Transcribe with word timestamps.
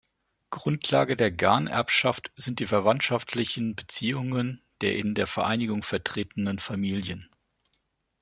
Grundlage 0.49 1.15
der 1.15 1.29
Ganerbschaft 1.29 2.31
sind 2.35 2.57
die 2.57 2.65
verwandtschaftlichen 2.65 3.75
Beziehungen 3.75 4.63
der 4.81 4.95
in 4.95 5.13
der 5.13 5.27
Vereinigung 5.27 5.83
vertretenen 5.83 6.57
Familien. 6.57 7.29